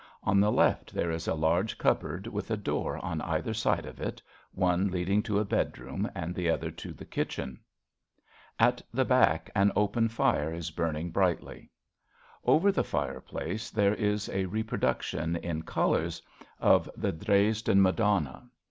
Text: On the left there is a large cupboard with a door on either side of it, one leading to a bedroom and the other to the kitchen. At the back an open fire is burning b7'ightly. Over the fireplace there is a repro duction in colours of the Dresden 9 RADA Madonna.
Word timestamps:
On 0.23 0.39
the 0.39 0.51
left 0.51 0.95
there 0.95 1.11
is 1.11 1.27
a 1.27 1.35
large 1.35 1.77
cupboard 1.77 2.25
with 2.25 2.49
a 2.49 2.57
door 2.57 2.97
on 3.05 3.21
either 3.21 3.53
side 3.53 3.85
of 3.85 4.01
it, 4.01 4.19
one 4.51 4.89
leading 4.89 5.21
to 5.21 5.37
a 5.37 5.45
bedroom 5.45 6.09
and 6.15 6.33
the 6.33 6.49
other 6.49 6.71
to 6.71 6.91
the 6.91 7.05
kitchen. 7.05 7.59
At 8.57 8.81
the 8.91 9.05
back 9.05 9.51
an 9.53 9.71
open 9.75 10.09
fire 10.09 10.51
is 10.51 10.71
burning 10.71 11.13
b7'ightly. 11.13 11.69
Over 12.43 12.71
the 12.71 12.83
fireplace 12.83 13.69
there 13.69 13.93
is 13.93 14.27
a 14.29 14.45
repro 14.47 14.79
duction 14.79 15.39
in 15.39 15.61
colours 15.61 16.23
of 16.59 16.89
the 16.97 17.11
Dresden 17.11 17.77
9 17.77 17.83
RADA 17.83 17.83
Madonna. 17.95 18.49